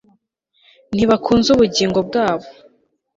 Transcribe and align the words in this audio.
ntibakunze 0.95 1.47
ubugingo 1.51 1.99
bwabo 2.07 2.47